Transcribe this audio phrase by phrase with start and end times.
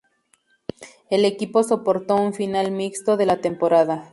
[1.11, 4.09] El equipo soportó un final mixto de la temporada.